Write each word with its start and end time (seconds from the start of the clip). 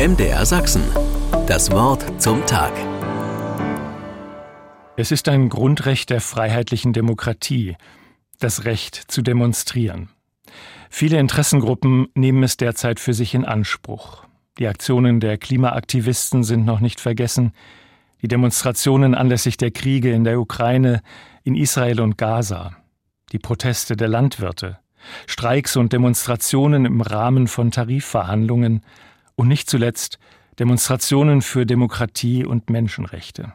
MDR 0.00 0.46
Sachsen. 0.46 0.82
Das 1.46 1.70
Wort 1.72 2.22
zum 2.22 2.46
Tag. 2.46 2.72
Es 4.96 5.12
ist 5.12 5.28
ein 5.28 5.50
Grundrecht 5.50 6.08
der 6.08 6.22
freiheitlichen 6.22 6.94
Demokratie, 6.94 7.76
das 8.38 8.64
Recht 8.64 8.94
zu 8.94 9.20
demonstrieren. 9.20 10.08
Viele 10.88 11.18
Interessengruppen 11.18 12.06
nehmen 12.14 12.42
es 12.44 12.56
derzeit 12.56 12.98
für 12.98 13.12
sich 13.12 13.34
in 13.34 13.44
Anspruch. 13.44 14.24
Die 14.58 14.68
Aktionen 14.68 15.20
der 15.20 15.36
Klimaaktivisten 15.36 16.44
sind 16.44 16.64
noch 16.64 16.80
nicht 16.80 16.98
vergessen, 16.98 17.52
die 18.22 18.28
Demonstrationen 18.28 19.14
anlässlich 19.14 19.58
der 19.58 19.70
Kriege 19.70 20.12
in 20.12 20.24
der 20.24 20.40
Ukraine, 20.40 21.02
in 21.44 21.54
Israel 21.54 22.00
und 22.00 22.16
Gaza, 22.16 22.74
die 23.32 23.38
Proteste 23.38 23.98
der 23.98 24.08
Landwirte, 24.08 24.78
Streiks 25.26 25.76
und 25.76 25.92
Demonstrationen 25.92 26.86
im 26.86 27.02
Rahmen 27.02 27.48
von 27.48 27.70
Tarifverhandlungen 27.70 28.80
und 29.40 29.48
nicht 29.48 29.70
zuletzt 29.70 30.18
Demonstrationen 30.58 31.40
für 31.40 31.64
Demokratie 31.64 32.44
und 32.44 32.68
Menschenrechte. 32.68 33.54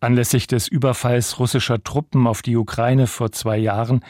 Anlässlich 0.00 0.48
des 0.48 0.66
Überfalls 0.66 1.38
russischer 1.38 1.84
Truppen 1.84 2.26
auf 2.26 2.42
die 2.42 2.56
Ukraine 2.56 3.06
vor 3.06 3.30
zwei 3.30 3.56
Jahren 3.56 4.04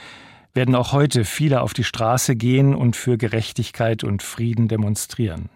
werden 0.54 0.74
auch 0.74 0.92
heute 0.92 1.26
viele 1.26 1.60
auf 1.60 1.74
die 1.74 1.84
Straße 1.84 2.34
gehen 2.34 2.74
und 2.74 2.96
für 2.96 3.18
Gerechtigkeit 3.18 4.04
und 4.04 4.22
Frieden 4.22 4.66
demonstrieren. 4.66 5.50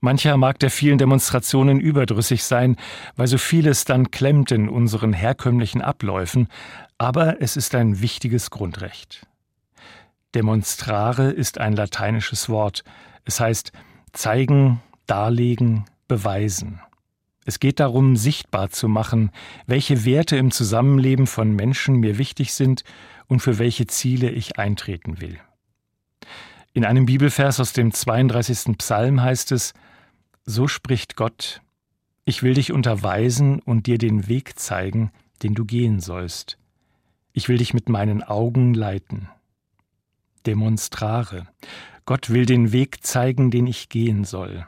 Mancher 0.00 0.36
mag 0.36 0.58
der 0.58 0.70
vielen 0.70 0.98
Demonstrationen 0.98 1.80
überdrüssig 1.80 2.44
sein, 2.44 2.76
weil 3.16 3.28
so 3.28 3.38
vieles 3.38 3.86
dann 3.86 4.10
klemmt 4.10 4.52
in 4.52 4.68
unseren 4.68 5.14
herkömmlichen 5.14 5.80
Abläufen, 5.80 6.48
aber 6.98 7.40
es 7.40 7.56
ist 7.56 7.74
ein 7.74 8.02
wichtiges 8.02 8.50
Grundrecht. 8.50 9.26
Demonstrare 10.34 11.30
ist 11.30 11.56
ein 11.56 11.72
lateinisches 11.72 12.50
Wort. 12.50 12.84
Es 13.24 13.40
heißt 13.40 13.72
zeigen, 14.12 14.80
darlegen, 15.06 15.84
beweisen. 16.08 16.80
Es 17.44 17.58
geht 17.58 17.80
darum, 17.80 18.16
sichtbar 18.16 18.70
zu 18.70 18.88
machen, 18.88 19.30
welche 19.66 20.04
Werte 20.04 20.36
im 20.36 20.50
Zusammenleben 20.50 21.26
von 21.26 21.50
Menschen 21.50 21.96
mir 21.96 22.18
wichtig 22.18 22.52
sind 22.54 22.84
und 23.26 23.40
für 23.40 23.58
welche 23.58 23.86
Ziele 23.86 24.30
ich 24.30 24.58
eintreten 24.58 25.20
will. 25.20 25.38
In 26.72 26.84
einem 26.84 27.06
Bibelvers 27.06 27.58
aus 27.60 27.72
dem 27.72 27.92
32. 27.92 28.78
Psalm 28.78 29.20
heißt 29.20 29.52
es, 29.52 29.74
So 30.46 30.68
spricht 30.68 31.16
Gott, 31.16 31.60
ich 32.24 32.42
will 32.42 32.54
dich 32.54 32.72
unterweisen 32.72 33.58
und 33.60 33.86
dir 33.86 33.98
den 33.98 34.28
Weg 34.28 34.58
zeigen, 34.58 35.10
den 35.42 35.54
du 35.54 35.64
gehen 35.64 36.00
sollst. 36.00 36.58
Ich 37.32 37.48
will 37.48 37.58
dich 37.58 37.74
mit 37.74 37.88
meinen 37.88 38.22
Augen 38.22 38.74
leiten. 38.74 39.28
Demonstrare. 40.46 41.46
Gott 42.04 42.30
will 42.30 42.46
den 42.46 42.72
Weg 42.72 43.04
zeigen, 43.04 43.50
den 43.50 43.66
ich 43.66 43.88
gehen 43.88 44.24
soll. 44.24 44.66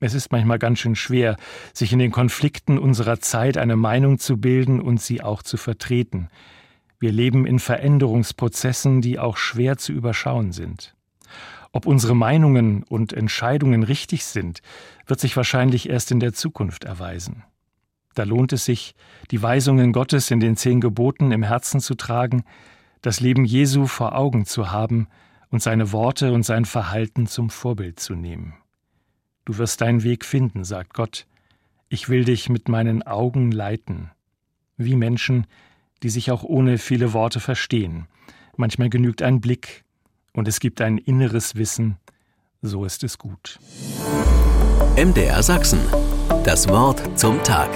Es 0.00 0.14
ist 0.14 0.32
manchmal 0.32 0.58
ganz 0.58 0.80
schön 0.80 0.96
schwer, 0.96 1.36
sich 1.72 1.92
in 1.92 1.98
den 1.98 2.10
Konflikten 2.10 2.78
unserer 2.78 3.20
Zeit 3.20 3.56
eine 3.56 3.76
Meinung 3.76 4.18
zu 4.18 4.36
bilden 4.36 4.80
und 4.80 5.00
sie 5.00 5.22
auch 5.22 5.42
zu 5.42 5.56
vertreten. 5.56 6.28
Wir 6.98 7.12
leben 7.12 7.46
in 7.46 7.58
Veränderungsprozessen, 7.58 9.00
die 9.00 9.18
auch 9.18 9.36
schwer 9.36 9.76
zu 9.76 9.92
überschauen 9.92 10.52
sind. 10.52 10.96
Ob 11.72 11.86
unsere 11.86 12.16
Meinungen 12.16 12.82
und 12.82 13.12
Entscheidungen 13.12 13.82
richtig 13.82 14.24
sind, 14.24 14.60
wird 15.06 15.20
sich 15.20 15.36
wahrscheinlich 15.36 15.88
erst 15.88 16.10
in 16.10 16.20
der 16.20 16.32
Zukunft 16.32 16.84
erweisen. 16.84 17.44
Da 18.14 18.24
lohnt 18.24 18.52
es 18.52 18.64
sich, 18.64 18.94
die 19.30 19.42
Weisungen 19.42 19.92
Gottes 19.92 20.30
in 20.30 20.40
den 20.40 20.56
zehn 20.56 20.80
Geboten 20.80 21.32
im 21.32 21.42
Herzen 21.42 21.80
zu 21.80 21.94
tragen, 21.94 22.44
das 23.00 23.20
Leben 23.20 23.44
Jesu 23.44 23.86
vor 23.86 24.16
Augen 24.16 24.46
zu 24.46 24.70
haben 24.70 25.06
und 25.52 25.62
seine 25.62 25.92
Worte 25.92 26.32
und 26.32 26.42
sein 26.42 26.64
Verhalten 26.64 27.28
zum 27.28 27.50
Vorbild 27.50 28.00
zu 28.00 28.14
nehmen. 28.14 28.54
Du 29.44 29.58
wirst 29.58 29.80
deinen 29.80 30.02
Weg 30.02 30.24
finden, 30.24 30.64
sagt 30.64 30.94
Gott. 30.94 31.26
Ich 31.88 32.08
will 32.08 32.24
dich 32.24 32.48
mit 32.48 32.68
meinen 32.68 33.02
Augen 33.02 33.52
leiten. 33.52 34.10
Wie 34.76 34.96
Menschen, 34.96 35.46
die 36.02 36.08
sich 36.08 36.30
auch 36.30 36.42
ohne 36.42 36.78
viele 36.78 37.12
Worte 37.12 37.38
verstehen. 37.38 38.06
Manchmal 38.56 38.88
genügt 38.88 39.22
ein 39.22 39.40
Blick 39.40 39.84
und 40.32 40.48
es 40.48 40.58
gibt 40.58 40.80
ein 40.80 40.98
inneres 40.98 41.54
Wissen. 41.54 41.98
So 42.62 42.84
ist 42.84 43.04
es 43.04 43.18
gut. 43.18 43.58
MDR 44.96 45.42
Sachsen. 45.42 45.80
Das 46.44 46.68
Wort 46.68 47.18
zum 47.18 47.42
Tag. 47.42 47.70